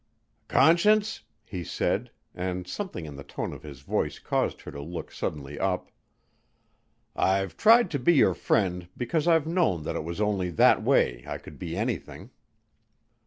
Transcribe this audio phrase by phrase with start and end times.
[0.47, 5.11] "Conscience," he said, and something in the tone of his voice caused her to look
[5.11, 5.91] suddenly up,
[7.15, 11.23] "I've tried to be your friend because I've known that it was only that way
[11.27, 12.31] I could be anything."